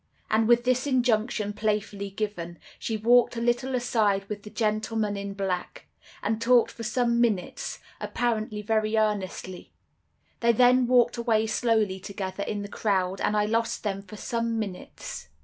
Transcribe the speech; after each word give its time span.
"And 0.31 0.47
with 0.47 0.63
this 0.63 0.87
injunction, 0.87 1.53
playfully 1.53 2.09
given, 2.09 2.57
she 2.79 2.97
walked 2.97 3.37
a 3.37 3.39
little 3.39 3.75
aside 3.75 4.27
with 4.29 4.41
the 4.41 4.49
gentleman 4.49 5.15
in 5.15 5.35
black, 5.35 5.85
and 6.23 6.41
talked 6.41 6.71
for 6.71 6.81
some 6.81 7.21
minutes, 7.21 7.77
apparently 7.99 8.63
very 8.63 8.97
earnestly. 8.97 9.69
They 10.39 10.53
then 10.53 10.87
walked 10.87 11.17
away 11.17 11.45
slowly 11.45 11.99
together 11.99 12.41
in 12.41 12.63
the 12.63 12.67
crowd, 12.67 13.21
and 13.21 13.37
I 13.37 13.45
lost 13.45 13.83
them 13.83 14.01
for 14.01 14.17
some 14.17 14.57
minutes. 14.57 15.29